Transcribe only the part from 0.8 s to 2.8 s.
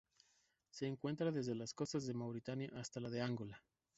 encuentra desde las costas de Mauritania